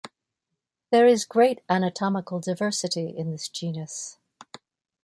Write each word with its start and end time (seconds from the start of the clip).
There 0.89 1.05
is 1.05 1.25
great 1.25 1.61
anatomical 1.69 2.39
diversity 2.39 3.15
in 3.15 3.29
this 3.29 3.47
genus. 3.47 4.17